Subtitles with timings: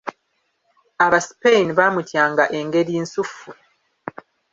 [1.05, 3.49] Abaspain baamutyanga engeri nsuffu.